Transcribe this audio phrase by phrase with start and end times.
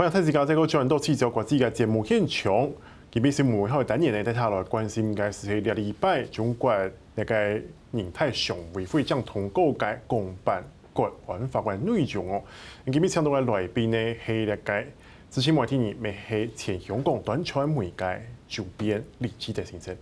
[0.00, 2.70] 欢迎大家在个转到聚焦国际嘅节目现场。
[3.10, 6.72] 今日新闻后等年呢，带下来关心嘅是喺礼拜中国
[7.14, 10.64] 那个人大常委会将通过嘅公办
[10.94, 12.42] 国安法嘅内容哦。
[12.90, 14.82] 今日请到嘅来宾呢系那个
[15.28, 19.94] 资深媒体人，咪系前香港短传媒嘅主编李基德先生。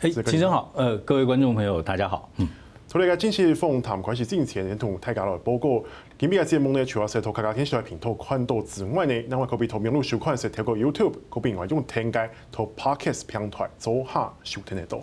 [0.00, 2.30] 哎，先生好，呃，各位观众朋友，大家好。
[2.38, 2.48] 嗯。
[2.92, 5.82] 从那个正式访谈开始之前，连同大家来报告。
[6.18, 15.00] 今日嘅节目呢，除了是透过各家电视台频道看到之外呢，另外可以透过网络收看，是透过 YouTube，可以另外用听解透 Podcast 平台做下收听得到。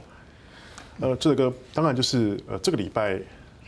[1.00, 3.20] 呃，这个当然就是呃，这个礼拜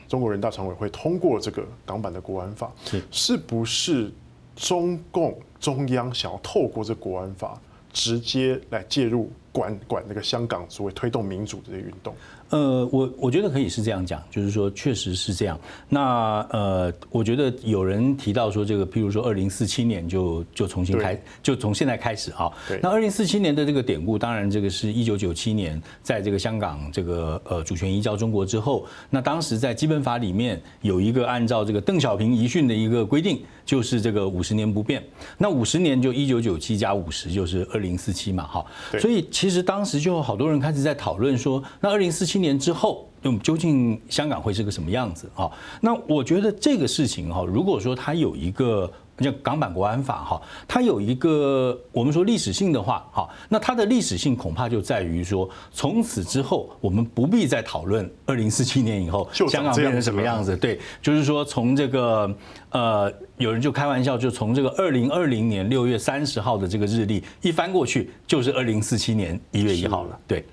[0.08, 4.12] 中国人大常委会通过这个港版的国安法，是是不是
[4.56, 7.60] 中共中央想要透过这个国安法
[7.92, 12.14] 直接来介入管管那个香港所谓推动民主这些运动？
[12.52, 15.58] 呃，我我觉得可以是这样讲，就是说确实是这样。
[15.88, 22.52] 那呃，我觉得有人提到说这个，譬如说二零四七年就就重新开，就从现在开始啊。
[22.82, 35.02] 那二零四七年的这个典故，当然这个是一九九七年在这个香港这个呃主权移交中国之后，那当时在基本法里面有一个按照这个邓小平遗训的一个规定，就是这个五十年不变。
[35.38, 38.66] 那五十年就一九九七加五十就是二零四七嘛，哈。
[39.00, 43.08] 所以其实当时就有好多人开始在讨论说，那二零四七年之后，
[43.44, 45.50] 究竟香港会是个什么样子啊？
[45.80, 60.58] 那我觉得这个事情哈，如果说它有一个叫港版国安法哈，它有一个我们说历史性的话哈，那它的历史性恐怕就在于说，从此之后我们不必再讨论二零四七年以后香港变成什么样子。
[60.58, 62.36] 对，就是说从这个
[62.72, 70.20] 呃，有人就开玩笑，就从这个二零二零年六月三十号的这个日历一翻过去，就是二零四七年一月一号了。
[70.26, 70.44] 对，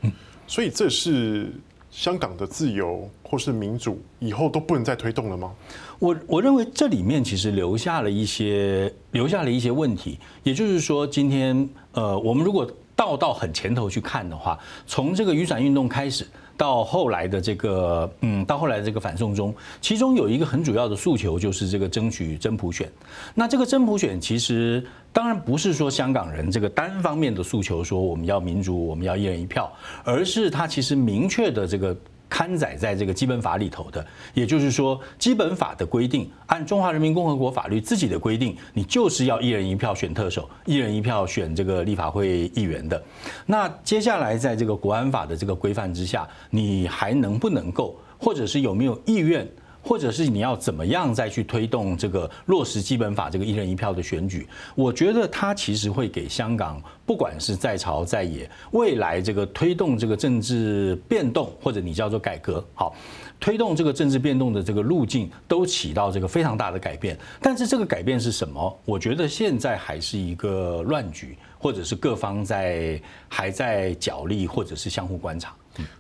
[0.47, 1.51] 所以这是。
[1.91, 5.53] 香港的自由或是民主以后都不能再推动了吗？
[5.99, 16.27] 我我认为这里面其实留下了一些留下了一些问题，也就是说，今天呃，我们如果倒到很前头去看的话，从这个雨伞运动开始。
[16.59, 22.91] 到后来的这个，嗯，到后来的这个反送中，其中有一个很主要的诉求就是这个争取真普选。
[23.33, 29.73] 那这个真普选其实当然不是说香港人这个单方面的诉求，说我们要民主，我们要一人一票，
[30.03, 31.97] 而是他其实明确的这个。
[32.29, 43.03] 刊载在这个基本法里头的，也就是说，基本法的规定，按中华人民共和国法律自己的规定，你就是要一人一票选特首，一人一票选这个立法会议员的。
[43.47, 49.49] 那接下来，在这个国安法的这个规范之下，你还能不能够，或者是有没有意愿？
[49.89, 54.47] 或者是你要怎么样再去推动这个落实基本法这个一人一票的选举？
[54.75, 62.95] 我觉得它其实会给香港，不管是在朝在野，未来这个推动这个政治变动，或者你叫做改革，好，
[63.41, 67.19] 推动这个政治变动的这个路径，都起到这个非常大的改变。
[67.41, 68.79] 但是这个改变是什么？
[68.85, 75.55] 我觉得现在还是一个乱局，或者是各方在还在角力，或者是相互观察。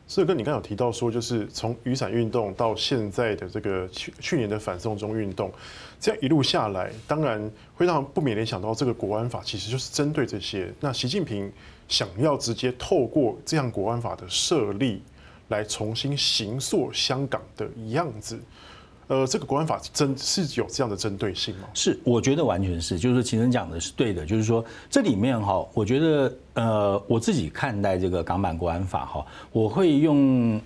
[0.06, 5.53] 所以跟你刚有提到说，就是从雨伞运动到现在的这个去去年的反送中运动，
[6.00, 10.72] 这样一路下来，当然会让不免联想到这个国安法其实就是针对这些。
[10.81, 11.53] 那习近平
[11.89, 15.03] 想要直接透过这样国安法的设立，
[15.49, 18.39] 来重新形塑香港的样子。
[19.09, 21.69] 呃，这个国安法真是有这样的针对性吗？
[21.75, 30.61] 是，我觉得完全是，就是说其实讲的是对的，就是说这里面哈，我觉得呃，我自己看待这个港版国安法哈，我会用，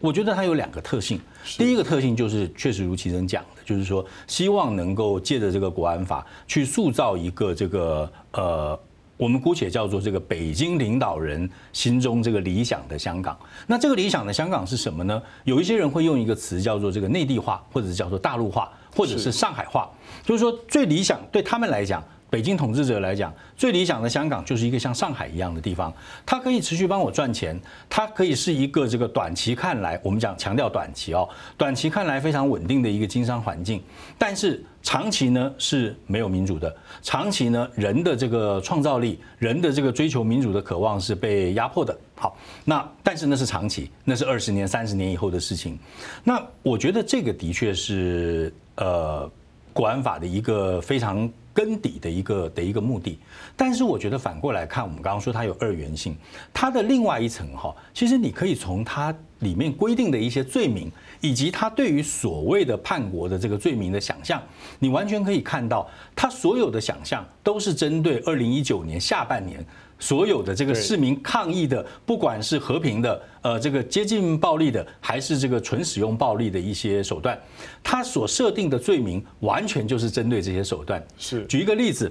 [0.00, 1.20] 我觉得它有两个特性，
[1.58, 8.80] 第一个特性就是确实如其人讲的，就是说希望能够借着这个国安法去塑造一个这个呃。
[9.18, 13.38] 我们姑且叫做这个北京领导人心中这个理想的香港。
[13.66, 15.20] 那这个理想的香港是什么呢？
[15.44, 19.90] 有一些人会用一个词叫做这个内地化，或者是叫做大陆化，或者是上海化。
[20.24, 22.02] 就是说，最理想对他们来讲。
[22.30, 25.92] 北京统治者来讲，最理想的香港就是一个像上海一样的地方，
[26.26, 27.58] 它可以持续帮我赚钱，
[27.88, 31.26] 它可以是一个这个短期看来，我们讲强调短期哦，
[31.56, 33.82] 短期看来非常稳定的一个经商环境，
[34.18, 41.96] 但是长期呢是没有民主的，长期呢人的这个创造力，人的这个追求民主的渴望是被压迫的。
[42.14, 45.78] 好，那但是那是长期，那是二十年、三十年以后的事情。
[46.24, 49.30] 那我觉得这个的确是呃
[49.72, 51.30] 国安法的一个非常。
[51.58, 53.18] 根底的一个的一个目的，
[53.56, 56.16] 但是我觉得反过来看，我们刚刚说它有二元性，
[56.54, 60.88] 它的另外一层哈，其实你可以从它里面规定的一些罪名，
[61.20, 64.40] 以及它对于所谓的叛国的这个罪名的想象，
[64.78, 69.58] 你完全可以看到，它所有的想象都是针对二零一九年下半年。
[69.98, 77.38] 所有的这个市民抗议的，不管是和平的，呃，这个接近暴力的，还是这个纯使用暴力的一些手段，
[77.82, 81.04] 他所设定的罪名完全就是针对这些手段。
[81.18, 82.10] 是，举一个例子，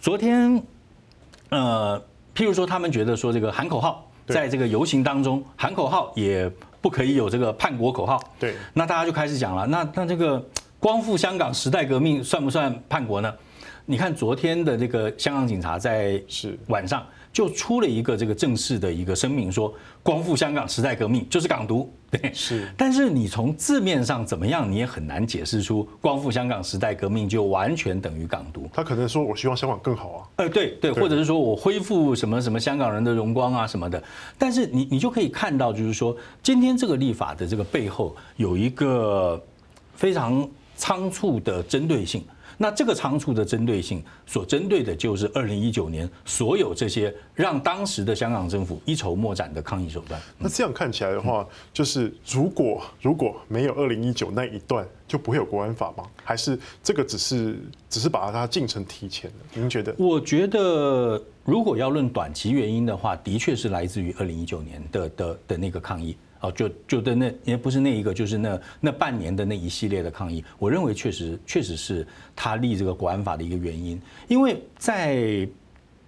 [0.00, 0.62] 昨天，
[1.50, 2.02] 呃，
[2.34, 6.50] 譬如说他们觉得说这个喊口号，在这个游行当中喊口号也
[6.80, 8.18] 不可以有这个叛国口号。
[8.38, 10.42] 对，那大家就开始讲了，那那这个
[10.78, 13.34] 光复香港时代革命算不算叛国呢？
[13.90, 17.04] 你看昨天的这个香港警察在是晚上。
[17.32, 19.72] 就出了一个这个正式的一个声明，说
[20.02, 22.68] 光复香港时代革命就是港独， 对，是。
[22.76, 28.68] 但是你从字面上怎么样，你也很难解释出光复香港时代革命就完全等于港独。
[28.72, 34.02] 他可能说我希望香港更好啊，呃，对对，或者是说我恢复什么什么香港人的荣光啊什么的。
[34.36, 39.40] 但是你你就可以看到，就是说今天这个立法的这个背后有一个
[39.94, 42.24] 非常仓促的针对性。
[42.62, 50.20] 那这个仓促的针对性，所针对的就是二零一九年所有这些让当时的香港政府一筹莫展的抗议手段。
[50.36, 56.04] 那这样看起来的话，就是如果如果没有二零一九那一段，就不会有国安法吗？
[56.22, 57.58] 还是这个只是
[57.88, 59.36] 只是把它进程提前了？
[59.54, 59.94] 您觉得？
[59.96, 66.14] 我觉得，如果要论短期原因的话，的确是来自于二零一九年的的的那个抗议。
[66.40, 75.46] 哦，就就的那也不是那一个，就是那那半年的那一系列的抗议，我认为确实确实是他立这个国安法的一个原因，因为在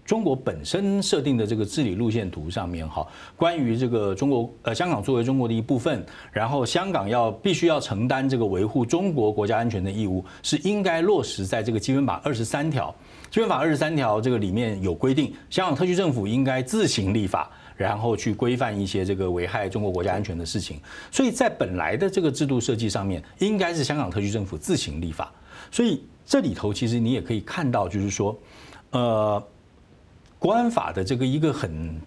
[0.04, 3.06] 中国本身设定的这个治理路线图上面，哈，
[3.36, 12.94] 关于这个中国呃香港作为中国的一部分，然后香港要必须要承担这个维护中国国家安全的义务，是应该落实在这个基本法二十三条，
[13.30, 17.50] 基本法二十三条这个里面有规定，香港特区政府应该自行立法。
[17.82, 20.80] 然后去规范一些这个危害中国国家安全的事情，
[21.10, 25.32] 所以在本来的这个制度设计上面，应该是香港特区政府自行立法。
[25.72, 28.38] 所以这里头其实你也可以看到，就是说，
[28.90, 29.42] 呃，
[30.38, 32.00] 国安法的这个一个很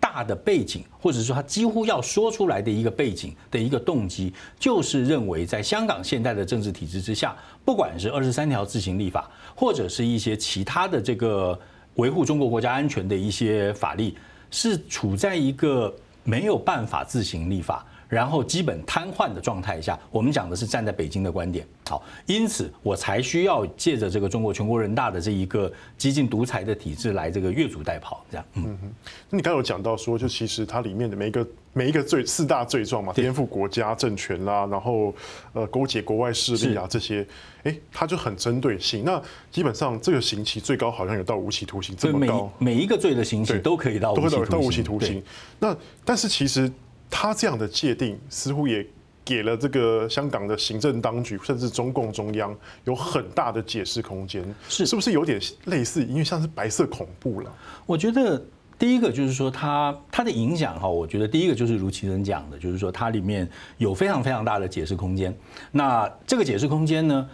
[0.00, 7.36] 大的背景，或者说他几乎要说出来的一个背景的一个动机，就是认为在香港现代的政治体制之下，
[7.66, 11.58] 不管是二十三条自行立法，或者是一些其他的这个
[11.96, 14.14] 维护中国国家安全的一些法律。
[14.50, 19.98] 是处在一个没有办法自行立法，然后基本瘫痪的状态下。
[20.10, 28.46] 我们讲的是站在北京的观点，好，因此我才需要借着这个中国全国人大的这一个激进独裁的体制来这个越俎代庖，这样。
[28.54, 28.90] 嗯哼，
[29.30, 35.14] 那你刚刚有讲到说，就其实它里面的每一个每一个罪四大罪状嘛，颠覆国家政权啦，然后
[35.52, 37.26] 呃勾结国外势力啊这些，
[37.64, 39.04] 哎，它就很针对性。
[39.04, 45.22] 那基本上这个刑期最高好像有到无期徒刑这么高，每每一个罪的刑期都可以到都会到无期徒刑。
[45.58, 46.72] 那但是其实。
[47.10, 48.86] 他这样的界定似乎也
[49.24, 56.02] 给了这个香港的行政当局，甚至中共中央有很大的解释空间，是是不是有点类似？
[56.04, 57.54] 因为像是白色恐怖了。
[57.84, 58.42] 我觉得
[58.78, 65.36] 第一个就是说，它它的影响哈，我觉得第一个就是如其人讲的，就是说它里面有非常非常大的解释空间。
[65.72, 67.28] 那这个解释空间呢？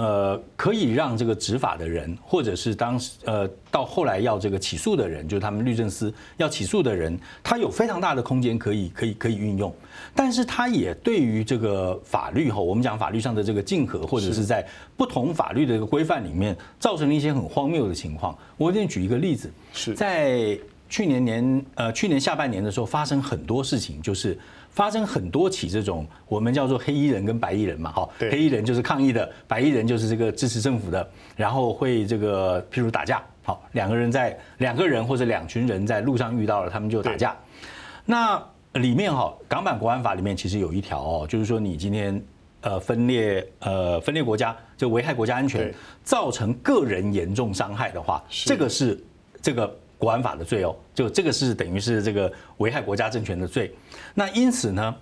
[0.00, 9.74] 呃，可以让这个执法的人，或者是当时呃到后来要这个起诉的人，就是他们律政司要起诉的人，他有非常大的空间可以可以可以运用，
[10.14, 14.64] 但是他也对于这个法律哈，我们讲法律上的这个竞合，或者是在
[14.96, 18.38] 不同法律的一个规范里面，造成了一些很荒谬的情况。
[18.56, 19.94] 我给你举一个例子，是。
[19.94, 20.56] 在
[20.88, 24.38] 去年年呃去年下半年的时候，发生很多事情，就是。
[24.70, 37.36] 发生很多起这种我们叫做黑衣人跟白衣人嘛，哈，黑衣人就是抗议的，白衣人就是这个支持政府的，然后会这个譬如打架，好，两个人在两个人或者两群人在路上遇到了，他们就打架。
[38.04, 38.40] 那
[38.74, 42.22] 里面哈，港版国安法里面其实有一条哦，就是说你今天
[42.60, 45.74] 呃分裂呃分裂国家，就危害国家安全，
[46.04, 49.02] 造成个人严重伤害的话，这个是
[49.42, 49.76] 这个。
[49.98, 53.74] 国安法的罪哦，就这个是等于是这个危害国家政权的罪。
[54.14, 54.94] 那因此呢，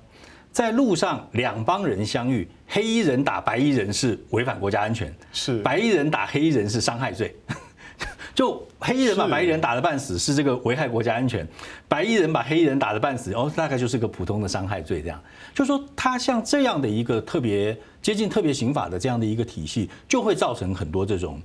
[0.51, 7.37] 在路上两帮人相遇，黑衣人打白衣人是违反国家安全，是白衣人打黑衣人是伤害罪。
[8.35, 11.47] 就黑衣人把白衣人打得半死是这个危害国家安全，
[11.89, 15.19] 白衣人把黑衣人打得半死哦，大概就是个普通的伤害罪这样。
[15.55, 21.41] 就说他像这样的一个特别接近特别刑法的这样的一个体系，就会造成很多这种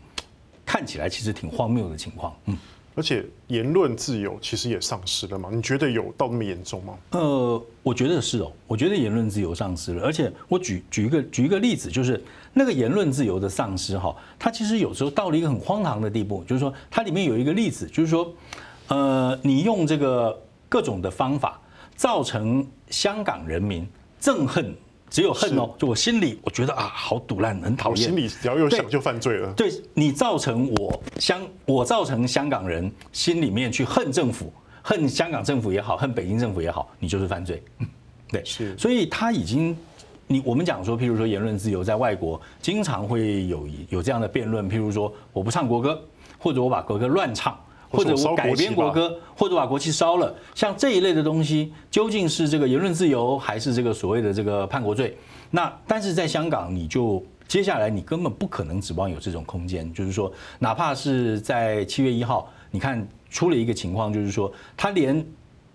[0.66, 2.58] 看起来其实挺荒谬的情况，嗯。
[2.94, 5.50] 而且言论自由其实也丧失了吗？
[5.52, 6.98] 你觉得有到那么严重吗？
[7.12, 10.04] 呃，我觉得是哦，我觉得言论自由丧失了。
[10.04, 12.22] 而且我举举一个举一个例子，就是
[12.54, 18.34] 那个言论自由的丧失哈，它其实有时候到了一个很荒唐的地步，就是说它里面有一个例子，就是说，
[18.88, 21.60] 呃，你用这个各种的方法
[21.96, 23.88] 造成香港人民
[24.22, 24.76] 憎恨。
[25.12, 28.08] 只有恨哦，就我心里我觉得啊，好堵烂，很讨厌。
[28.08, 29.54] 心里只要有想就犯罪了。
[29.54, 34.52] 对你造成我香，我造成香港人心里面去恨政府，
[34.82, 37.62] 恨香港政府也好，恨北京政府也好，你就是犯罪。
[38.32, 38.76] 对，是。
[38.78, 39.78] 所以他已经，
[40.28, 46.02] 你我们讲说，譬如说言论自由，在外国经常会有有这样的辩论，譬如说我不唱国歌。
[46.44, 47.56] 或者我把国歌乱唱，
[47.92, 55.18] 或者我改编国歌，或者把国旗烧了，像这一类的东西，究竟是这个言论自由，还是这个所谓的这个叛国罪？
[55.50, 65.24] 那但是在香港，你就接下来你根本不可能指望有这种空间，就是说，哪怕是在七月一号，你看出了一个情况，就是说他连。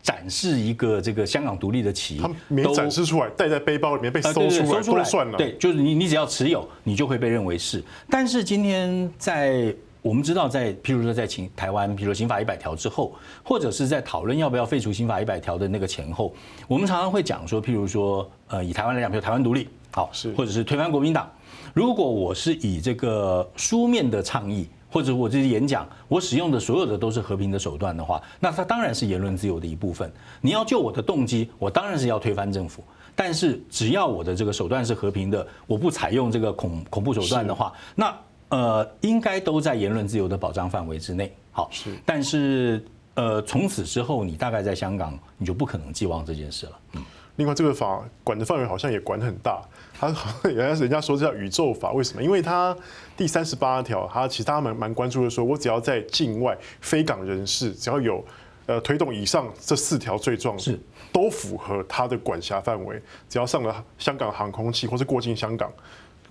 [0.02, 5.36] 展示一个这个香港独立的旗，他没展示出来，带在背包里面被搜出来都算了。
[5.36, 7.82] 对，就是你，你只要持有，你就会被认为是。
[8.08, 9.74] 但是今天在
[10.06, 16.32] 我们知道，在譬如说在请台湾，譬如说刑法一百条之后，或者是在讨论要不要废除刑法一百条的那个前后，
[16.68, 21.28] 我们常常会讲说，譬如说，呃，以台湾来讲，比如台湾独立，好，是，或者是推翻国民党。
[21.74, 24.68] 如果我是以这个书面的倡议。
[24.88, 30.10] 或者我这些演讲，我使用的所有的都是和平的手段的话，那它当然是言论自由的一部分。
[30.40, 32.82] 你要救我的动机，我当然是要推翻政府。
[33.14, 38.16] 但是只要我的这个手段是和平的，我不采用这个恐恐怖手段的话，那
[38.48, 41.34] 呃应该都在言论自由的保障范围之内。
[41.52, 41.94] 好，是。
[42.04, 42.84] 但是
[43.14, 46.72] 呃从此之后，你大概在香港你就不可能寄望这件事了。
[46.94, 47.04] 嗯。
[47.36, 49.60] 另外，这个法管的范围好像也管很大。
[49.92, 52.22] 他好像原来是人家说这叫宇宙法，为什么？
[52.22, 52.74] 因为他
[53.14, 58.24] 第三十八条，他其实他蛮蛮关注的，说我只要在境外非港人士，只要有
[58.64, 60.80] 呃推动以上这四条罪状，是
[61.12, 62.98] 都符合他的管辖范围。
[63.28, 65.70] 只要上了香港航空器或是过境香港，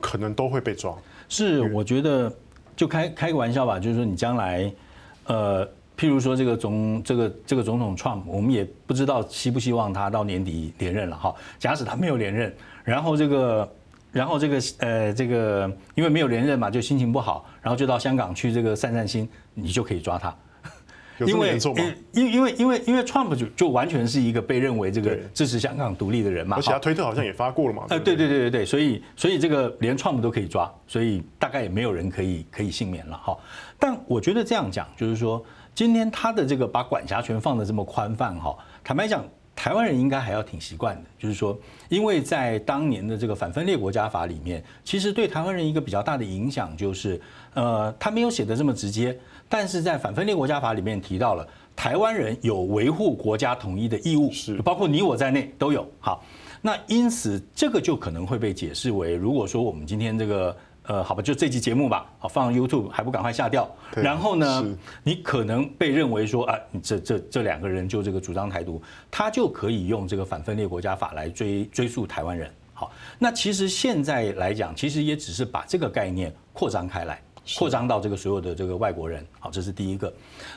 [0.02, 0.92] 可能都会被抓。
[1.30, 2.32] 是，我觉得
[2.76, 4.72] 就开开个玩笑吧，就是说你将来
[5.26, 5.68] 呃。
[5.98, 11.34] 譬如说，这个总这个这个总统 Trump，我们也不知道希不希望他到年底连任了哈。
[11.58, 12.54] 假使他没有连任，
[12.84, 13.74] 然后这个，
[14.12, 20.36] 然后这个呃这个，因为没有连任嘛，就心情不好，然后就到香港去这个散散心，你就可以抓他。
[21.20, 21.58] 因为
[22.14, 26.58] 因因为因为因为 Trump 就就完全是一个被认为这个支持香港独立的人嘛。
[26.58, 27.86] 而且他推特好像也发过了嘛。
[27.90, 33.38] 呃，对对对对对，所以所以这个连 Trump 都可以抓，所以大概也没有人可以可以幸免了哈。
[33.80, 35.44] 但我觉得这样讲就是说。
[35.76, 39.22] 今天他的这个把管辖权放的这么宽泛哈，坦白讲，
[39.54, 41.02] 台湾人应该还要挺习惯的。
[41.20, 47.20] 就是说，因为在当年的这个反分裂国家法里面，其实对台湾人一个比较大的影响就是，
[47.56, 55.88] 呃，他没有写的这么直接，但是在反分裂国家法里面提到了台湾人有维护国家统一的义务，是包括你我在内都有。
[56.00, 56.24] 好，
[56.62, 60.56] 那因此这个就可能会被解释为，如果说我们今天这个。
[60.88, 63.68] 呃，好吧，就这期节目吧，好放 YouTube 还不赶快下掉？
[63.96, 64.64] 然后呢，
[65.02, 72.52] 你可能被认为说啊，你这这这两个人就这个主张台独，他就可以用这个反分裂国家法来追追溯台湾人。
[72.76, 77.20] 好，那其实现在来讲，其实也只是把这个概念扩张开来。
[77.58, 80.12] 扩张到这个所有的这个外国人，好，这是第一个。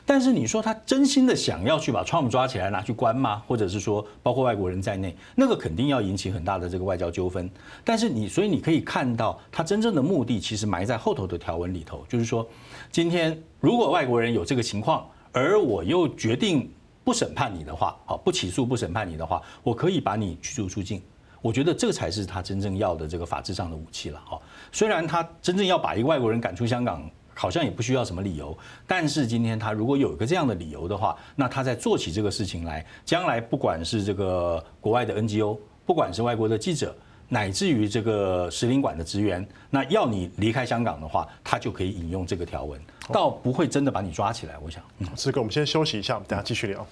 [0.07, 3.42] 但是你说他真心的想要去把 Trump 抓起来拿去关吗？
[3.47, 7.50] 或者是说包括外国人在内，那个肯定要引起很大的这个外交纠纷。
[7.85, 12.49] 但是你所以你可以看到，他真正的目的其实埋在后头的条文里头，就是说，
[12.90, 16.71] 今天如果外国人有这个情况，而我又决定
[17.04, 21.02] 不审判你的话，好，不起诉不审判你的话，我可以把你驱逐出境。
[21.40, 24.40] 我觉得这才是他真正要的这个法治上的武器了哈。
[24.73, 36.92] 虽然他真正要把一个外国人赶出香港，好像也不需要什么理由，但是今天他如果有一个这样的理由的话，那他在做起这个事情来，将来不管是这个国外的 NGO，不管是外国的记者，
[37.28, 42.80] 乃至于这个使领馆的职员，那要你离开香港的话，他就可以引用这个条文，
[43.12, 44.59] 倒不会真的把你抓起来。
[44.59, 46.85] 我想，嗯这个我们先休息一下，我们等下继续聊。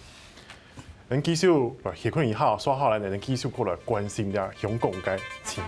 [1.09, 1.49] 能继续
[1.85, 5.63] 来协困一下，刷下来能继续过来关心一下香港街情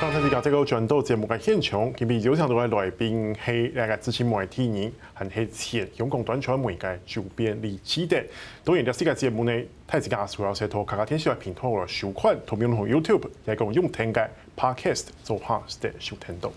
[0.00, 8.16] 刚才你讲这个转到节目嘅现场，今日有请到嘅来宾系那个资深媒体人，还系前香港短传媒嘅主编李志德。
[8.62, 9.52] 当然，呢个节目呢，
[9.88, 16.52] 太子家主要系同客家电视台平台嘅收看，同样同 YouTube 也共用听嘅 Podcast 做下嘅收听到。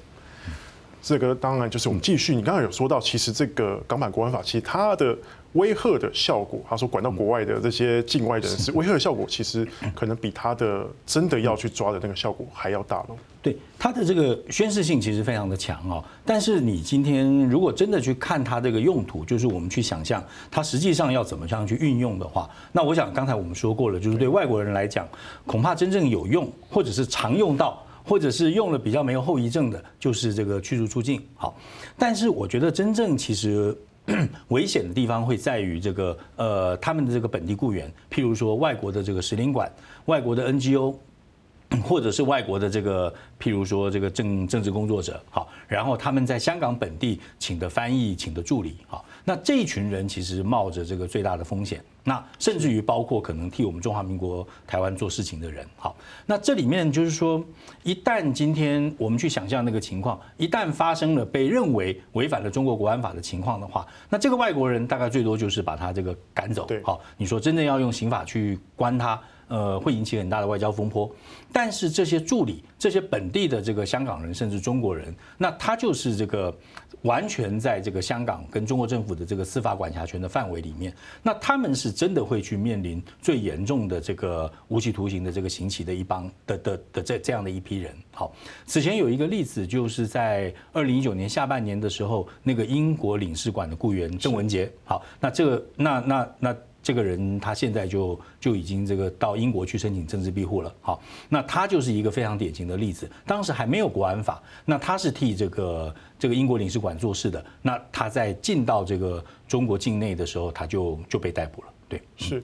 [1.02, 5.18] 这个当然就是我们继续，你刚才有说到，其实这个港版国安法，其实它的
[5.54, 13.18] 威吓的效果，他说管到国外的这些境外的人士，威吓的效果其实可能比他的真的要去抓的那个效果还要大咯。
[13.42, 16.04] 对，他的这个宣示性其实非常的强哦。
[16.26, 25.08] 但是你今天如果真的去看它这个用途，就是我们去想象它实际上要怎么样去运用的话，那我想刚才我们说过了，就是对外国人来讲，
[25.46, 27.84] 恐怕真正有用或者是常用到。
[28.04, 31.22] 或者是用了比较没有后遗症的，就是这个驱逐出境。
[31.36, 31.56] 好，
[32.00, 33.78] 但是我觉得真正其实
[34.50, 39.72] 危险的地方会在于这个呃他们的这个本地雇员，譬如说外国的这个使领馆、
[40.06, 40.96] 外国的 NGO，
[41.84, 57.44] 或者是外国的这个，譬如说这个政政治工作者，好，然后他们在香港本地请的翻译、请的助理，好，那这一群人其实冒着这个最大的风险，那甚至于包括可能替我们中华民国台湾做事情的人，好，那这里面就是说，
[57.84, 69.22] 一旦今天我们去想象那个情况，一旦发生了被认为违反了中国国安法的情况的话，那这个外国人大概最多就是把他这个赶走，好，你说真正要用刑法去关他。
[69.52, 71.14] 呃，会引起很大的外交风波，
[71.52, 76.56] 但是这些助理、这些本地的这个香港人，甚至中国人，那他就是这个
[77.02, 87.94] 完全在这个香港跟中国政府的这个司法管辖权的范围里面，那他们是真的会去面临最严重的这个无期徒刑的这个刑期的一帮的的的这这样的一批人。
[88.14, 88.34] 好，
[88.66, 94.72] 此前有一个例子，就是在二零一九年下半年的时候，那个英国领事馆的雇员郑文杰。
[94.86, 96.56] 好，那这个那那那。
[96.82, 100.74] 那这个人他现在就就已经这个到英国去申请政治庇护了。
[100.82, 103.10] 好，那他就是一个非常典型的例子。
[103.26, 107.44] 当时还没有国安法，那他是替这个这个英国领事馆做事的。
[107.62, 111.68] 那他在进到这个中国境内的时候，他就就被逮捕了。
[111.88, 112.42] 对，是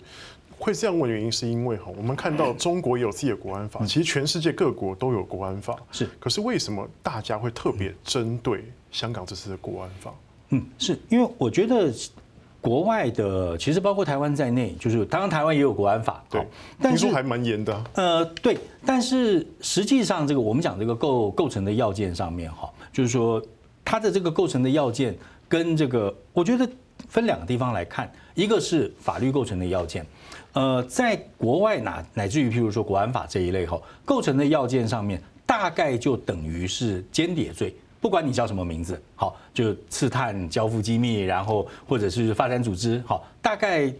[0.58, 5.75] 会这样问原因是因为哈，我们看到中国也有自己的国安法，其实全世界各国都有国安法。
[5.91, 10.13] 是，可是为什么大家会特别针对香港这次的国安法？
[10.50, 11.91] 嗯，是因为我觉得。
[12.60, 16.46] 国外的其实包括台湾在内，就是当然台湾也有国安法，对，
[16.82, 17.84] 但是还蛮严的。
[17.94, 23.42] 呃，对，但是实际上这个我们讲这个构构成的要件上面哈，就是说
[23.86, 25.16] 它的这个构成的要件
[25.48, 26.68] 跟这个，我觉得
[27.08, 30.06] 分两个地方来看，一个是法律构成的要件，
[30.54, 37.74] 呃，在国外哪乃至于譬如说国安法这一类哈，构成的要件上面大概就等于是间谍罪。
[38.00, 43.92] 不管你叫什么名字，好，就刺探、交付机密，然后或者是发展组织，好，大概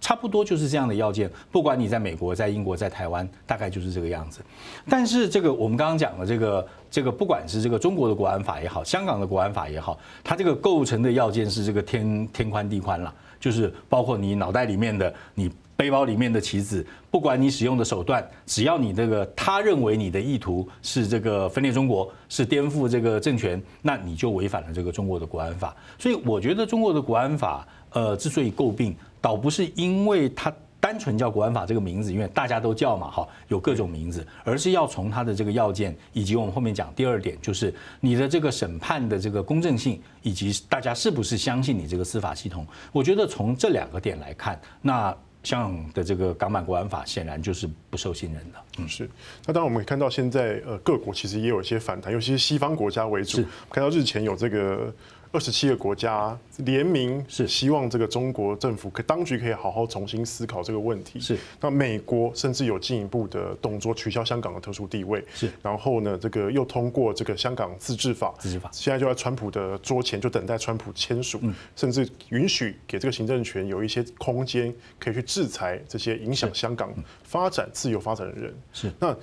[0.00, 1.30] 差不多就是这样的要件。
[1.50, 4.40] 不管你在美国、在英国、在台湾，大概就是这个样子。
[4.88, 15.50] 但是这个我们刚刚讲的这个这个，不管是这个中国的国安法也好，香港的国安法也好，它这个构成的要件是这个天天宽地宽了，就是包括你脑袋里面的你。
[15.80, 25.74] 背包里面的棋子，不管你使用的手段，只要你这个他认为你的意图是这个分裂中国，是颠覆这个政权，那你就违反了这个中国的国安法。
[25.98, 42.66] 所以我觉得中国的国安法，呃，之所以诟病，倒不是因为它单纯叫国安法这个名字，因为大家都叫嘛，哈，有各种名字，而是要从它的这个要件，以及我们后面讲第二点，就是你的这个审判的这个公正性，以及大家是不是相信你这个司法系统。
[42.92, 45.16] 我觉得从这两个点来看，那。
[45.42, 48.58] 香港的这个港版国安法显然就是不受信任的。
[48.78, 49.08] 嗯，是。
[49.46, 53.44] 那当然，我们可以看到现在呃各国其实也有一些反弹，尤其是西方国家为主。
[53.70, 54.92] 看到日前有这个。
[55.32, 61.20] 二十七个国家联名是希望这个中国政府可当局可以好好重新思考这个问题。
[61.20, 61.38] 是。
[61.60, 65.24] 那美国甚至有进一步的动作，取消香港的特殊地位。
[65.32, 65.48] 是。
[65.62, 68.34] 然后呢，这个又通过这个香港自治法。
[68.40, 68.68] 自治法。
[68.72, 71.40] 现在就在川普的桌前，就等待川普签署，
[71.76, 78.52] 甚至允许给这个行政权有一些空间，可以去制裁这些影响香港发展自由发展的人。
[78.72, 78.92] 是。
[78.98, 79.16] 那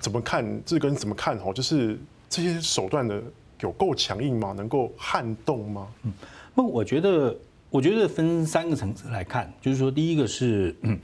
[0.00, 0.44] 怎么看？
[0.66, 1.38] 这个你怎么看？
[1.38, 1.96] 哦，就是
[2.28, 3.22] 这些手段的。
[3.60, 4.52] 有够强硬吗？
[4.52, 5.88] 能够撼动吗？
[6.02, 6.12] 嗯，
[6.54, 7.36] 那，我觉得，
[7.70, 10.98] 我觉得分三个层次来看，就是说，第一个是，嗯，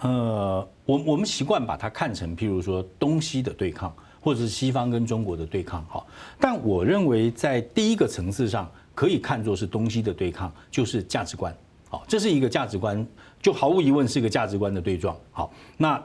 [0.00, 6.04] 呃，我我们习惯把它看成，譬如说东西的对抗，或者是西方跟中国的对抗，哈。
[6.40, 11.54] 但我认为，在第一个层次上，可以看作是东西的对抗，就是价值观，
[11.88, 13.06] 好，这是一个价值观，
[13.42, 16.02] 就毫无疑问是一个价值观的对撞，好，那。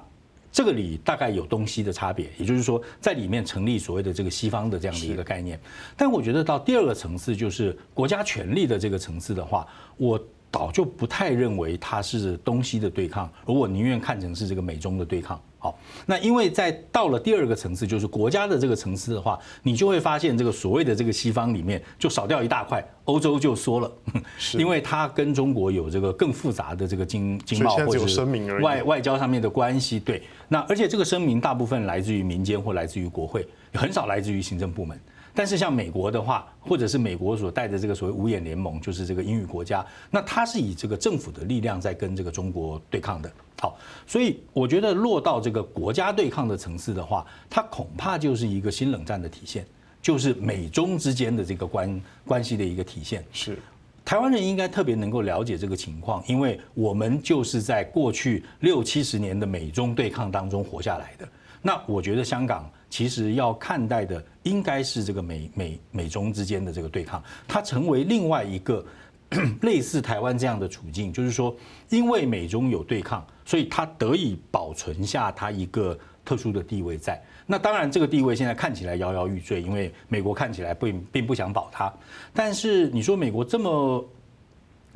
[0.54, 5.60] 这个里大概有东西的差别，也就是说，在里面成立所谓的这个西方的这样的一个概念。
[5.98, 15.42] 但我觉得到第二个层次，就是国家权力的这个层次的话，我倒就不太认为它是东西的对抗，而我宁愿看成是这个美中的对抗。
[15.64, 23.90] 好，那因为在到了第二个层次，就是国家的这个层次的话，你就会发现这个所谓的这个西方里面就少掉一大块，欧洲就缩了，
[24.60, 28.22] 因为它跟中国有这个更复杂的这个经经贸或者是
[28.62, 29.98] 外外交上面的关系。
[30.02, 35.00] 对，那而且这个声明大部分来自于民间或来自于国会，很少来自于行政部门。
[35.34, 43.32] 但是像美国的话，或者是美国所带的这个所谓五眼联盟，就是这个英语国家，那它是以这个政府的力量在跟这个中国对抗的。
[43.60, 49.66] 好，所以我觉得落到这个国家对抗的层次的话，它恐怕就是一个新冷战的体现，
[50.02, 53.26] 就是美中之间的这个关关系的一个体现。
[53.32, 53.58] 是，
[54.04, 61.28] 台湾人应该特别能够了解这个情况，因为我们就是在过去六七十年的美中对抗当中活下来的。
[61.62, 68.86] 那我觉得香港其实要看待的应该是这个美美美中之间的这个对抗，它成为另外一个
[69.64, 71.56] 类似台湾这样的处境，就是说，
[71.90, 77.20] 因为美中有对抗，所以它得以保存下它一个特殊的地位在。
[77.48, 81.92] 那当然，这个地位现在看起来摇摇欲坠，因为美国看起来并并不想保它。
[82.32, 84.08] 但是你说美国这么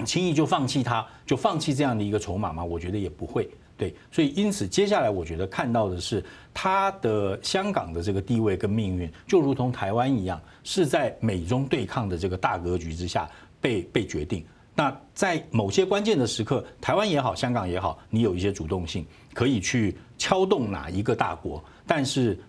[0.05, 2.63] 轻易就放弃它，就放弃这样的一个筹码吗？
[2.63, 3.49] 我觉得也不会。
[3.77, 13.29] 对，所以因此接下来我觉得看到的是它的香港的这个地位跟命运，就如同台湾一样，是在美中对抗的这个大格局之下
[13.61, 14.43] 被被决定。
[14.73, 21.63] 那在某些关键的时刻，台湾也好，香港也好，你有一些主动性，可以去敲动哪一个大国。
[21.87, 22.39] 但是，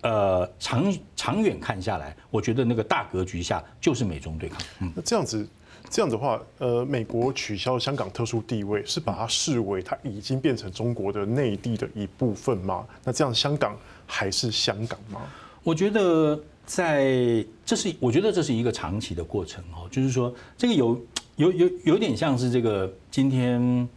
[0.00, 4.60] 呃，长长远看下来，我觉得那个大格局下就是美中对抗。
[4.80, 5.48] 嗯，那这样子，
[5.90, 12.86] 这样子的话，呃，美国取消香港特殊地位，是把它视为它已经变成中国的内地的一部分吗？
[13.04, 15.20] 那这样香港还是香港吗？
[15.62, 21.00] 我觉得在这是，我觉得这是一个长期的过程哦，就是说，这个有
[21.36, 23.88] 有有有点像是这个今天，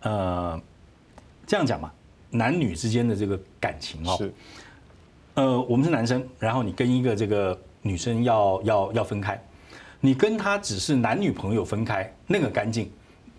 [0.00, 0.60] 呃，
[1.46, 1.90] 这样讲嘛。
[2.30, 4.34] 男女之间的这个感情哦，是，
[5.32, 9.42] 呃，我们是男生，然后你跟一个这个女生要要要分开，
[10.00, 12.90] 你跟他只是男女朋友分开，那个干净，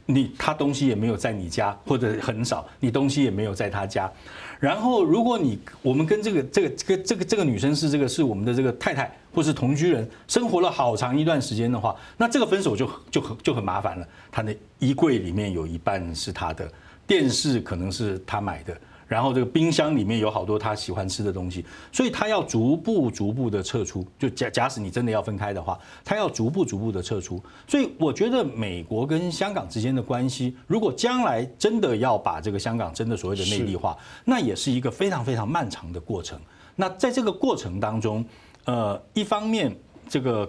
[0.06, 4.12] 你他东西也没有在你家，或者很少，你东西也没有在他家，
[4.60, 14.08] 然后如果你我们跟这个这个这个这个这个女生是这个是我们的这个太太，或是同居人，生活了好长一段时间的话，那这个分手就就很就很麻烦了。
[14.32, 16.70] 他的衣柜里面有一半是他的。
[17.08, 18.78] 电视可能是他买的，
[19.10, 24.06] 然后这个冰箱里面有好多他喜欢吃的东西，所以他要逐步逐步的撤出。
[24.18, 27.44] 就假假使你真的要分开的话，他要逐步逐步的撤出。
[27.68, 36.40] 所以我觉得美国跟香港之间的关系，如果将来真的要把这个香港真的所谓的内地化，那也是一个非常非常漫长的过程。
[36.76, 38.24] 那在这个过程当中，
[38.66, 39.76] 呃，一方面
[40.08, 40.48] 这个。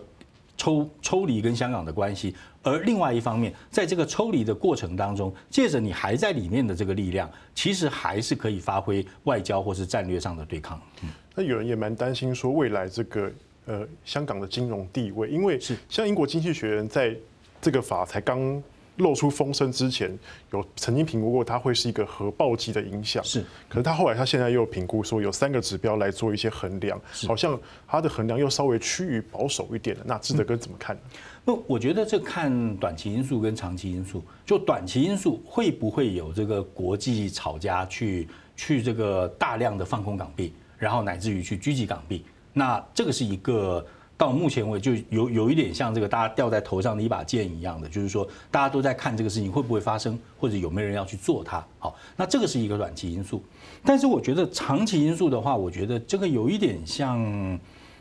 [0.61, 10.79] 抽抽离跟香港的关系，而另外一方面，在这个抽离的过程当中，借着你还在里面的这个力量，其实还是可以发挥外交或是战略上的对抗。
[11.03, 13.33] 嗯，那有人也蛮担心说，未来这个
[13.65, 17.17] 呃香港的金融地位，因为是像英国经济学人在
[17.63, 18.63] 这个法才刚。
[19.01, 20.17] 露出风声之前，
[20.53, 23.23] 有曾经评估过它会是一个核爆击的影响。
[23.25, 27.59] 是，可是他后来他现在又评估说有三个指标来做一些衡量，好像
[27.89, 30.05] 它的衡量又稍微趋于保守一点了。
[30.07, 30.97] 那志德哥怎么看？
[31.45, 34.23] 那我觉得这看短期因素跟长期因素。
[34.47, 42.25] 就短期因素会不会有这个国际炒家去去这个大量的放空港币，然后乃至于去狙击港币？
[42.53, 43.85] 那这个是一个。
[44.21, 51.65] 到目前为止，就有有一点像这个大家吊在头上的一把剑一样的，就是说大家都在看这个事情会不会发生，或者有没有人要去做它。
[51.79, 53.43] 好，那这个是一个短期因素。
[53.83, 57.59] 但是我觉得长期因素的话，我觉得这个有一点像，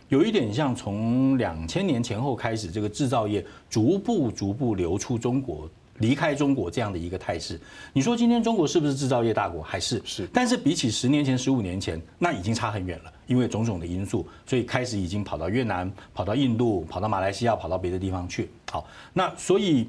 [0.09, 5.69] 有一点像从两千年前后开始，这个制造业逐步逐步流出中国。
[5.99, 7.59] 离开中国这样的一个态势，
[7.93, 9.61] 你说今天中国是不是制造业大国？
[9.61, 10.27] 还是是？
[10.33, 18.49] 但是比起十年前、十五年前，那已经差很远了，因为种种的因素，所以开始已经跑到越南、跑到印度、跑到马来西亚、跑到别的地方去。
[18.71, 19.87] 好，那所以，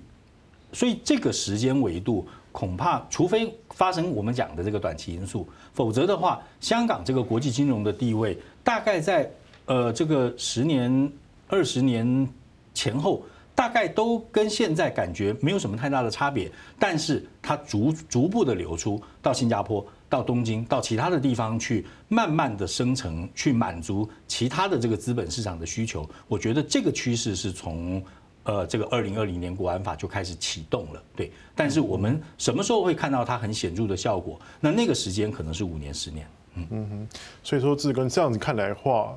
[0.73, 9.31] 所以这个时间维度，恐怕除非发生我们讲的这个短期因素，否则的话，香港这个国际金融的地位，大概在
[9.67, 11.13] 呃这个十年、
[11.47, 12.29] 二十年
[12.75, 13.23] 前后。
[13.61, 26.09] 大概都跟现在感觉没有什么太大的差别，但是它逐逐步的流出到新加坡、到东京、到其他的地方去，慢慢的生成，去满足其他的这个资本市场的需求。
[26.27, 28.03] 我觉得这个趋势是从
[28.45, 31.31] 呃这个二零二零年国安法就开始启动了，对。
[31.55, 34.41] 但是我们什么时候会看到它很显著的效果？
[34.59, 36.27] 那那个时间可能是五年、十年。
[36.55, 37.09] 嗯嗯。
[37.43, 39.15] 所以说，志根这样子看来的话，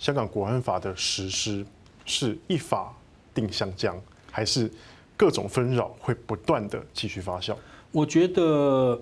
[0.00, 1.64] 香港国安法的实施
[2.04, 2.92] 是一法。
[3.34, 4.70] 定向僵，还是
[5.16, 7.54] 各种纷扰会不断的继续发酵？
[7.90, 9.00] 我觉得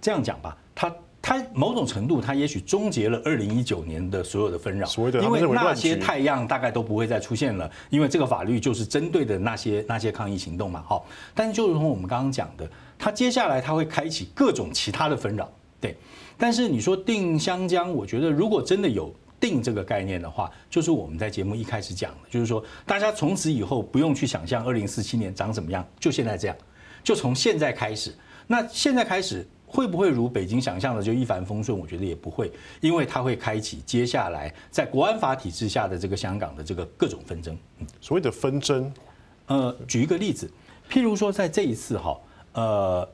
[0.00, 10.82] 这样讲吧，它它某种程度，它也许终结了二零一九年的所有的纷扰，所谓的因为那些太阳大概都不会再出现了，因为这个法律就是针对的那些那些抗议行动嘛。
[10.86, 15.96] 好，但是就如同我们刚刚讲的，它接下来它会开启各种其他的纷扰，对。
[16.38, 19.14] 但是你说定香江，我觉得如果真的有。
[19.40, 26.56] 定这个概念的话，就是我们在节目一开始讲的，就是说大家从此以后不用去想象二零四七年长怎么样，就现在这样，
[27.02, 28.14] 就从现在开始。
[28.46, 31.78] 那现在开始会不会如北京想象的就一帆风顺？
[31.78, 32.50] 我觉得也不会，
[32.80, 37.56] 因为它会开启接下来在国安法体制下的这个香港的这个各种纷争。
[37.78, 38.92] 嗯，所谓的纷争，
[39.46, 40.50] 呃，举一个例子，
[40.90, 42.18] 譬如说在这一次哈，
[42.54, 43.08] 呃，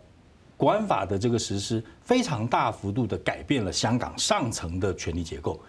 [0.56, 5.60] 国安法的这个实施非常大幅度的改变了香港上层的权力结构。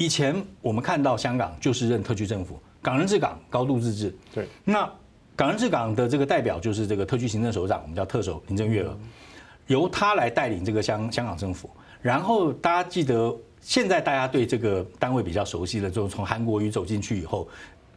[0.00, 4.16] 以前我们看到香港就是任特区政府，港人治港，高度自治。
[4.34, 4.90] 对，那
[5.36, 8.96] 港人治港的这个代表就是这个特区行政首长，我们叫特首林郑月娥，
[9.66, 11.68] 由他来带领这个香香港政府。
[12.00, 17.46] 然后大家记得，现在大家对这个单位比较熟悉的，就是从韩国瑜走进去以后，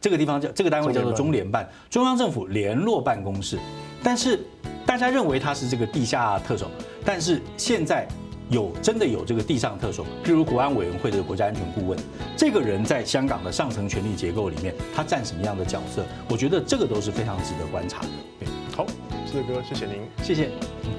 [0.02, 3.58] 这个地方叫这个单位叫做中联办，中央政府联络办公室。
[4.04, 4.42] 但是
[4.86, 6.70] 大家认为他是这个地下特首，
[7.06, 8.06] 但是现在
[8.54, 11.98] 有真的有这个地上特首，譬如国安委员会的国家安全顾问，
[12.38, 16.06] 这个人在香港的上层权力结构里面，他占什么样的角色？
[16.30, 18.10] 我觉得这个都是非常值得观察的。
[18.40, 18.86] 对，好，
[19.26, 20.52] 志哥，谢谢您，谢谢。
[20.84, 20.92] 嗯，